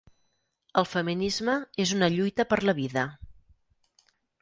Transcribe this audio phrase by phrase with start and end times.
[0.83, 3.07] El feminisme és una lluita per la vida.